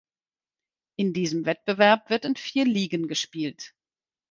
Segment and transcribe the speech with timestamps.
[0.95, 3.75] In diesem Wettbewerb wird in vier Ligen gespielt.